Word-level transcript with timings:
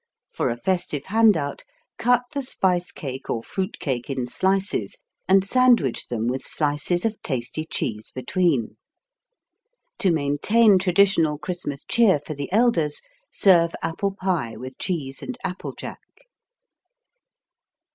For 0.33 0.49
a 0.49 0.57
festive 0.57 1.05
handout 1.05 1.63
cut 1.99 2.23
the 2.33 2.41
spice 2.41 2.91
cake 2.91 3.29
or 3.29 3.43
fruit 3.43 3.77
cake 3.79 4.09
in 4.09 4.25
slices 4.25 4.97
and 5.27 5.45
sandwich 5.45 6.07
them 6.07 6.25
with 6.25 6.41
slices 6.41 7.05
of 7.05 7.21
tasty 7.21 7.65
cheese 7.67 8.09
between. 8.09 8.77
To 9.99 10.09
maintain 10.09 10.79
traditional 10.79 11.37
Christmas 11.37 11.83
cheer 11.87 12.19
for 12.19 12.33
the 12.33 12.51
elders, 12.51 13.03
serve 13.31 13.75
apple 13.83 14.15
pie 14.15 14.57
with 14.57 14.79
cheese 14.79 15.21
and 15.21 15.37
applejack. 15.43 15.99